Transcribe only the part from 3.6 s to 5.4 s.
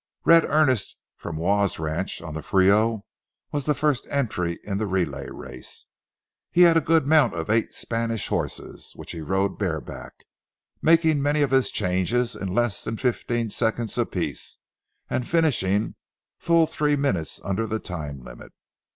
the first entry in the relay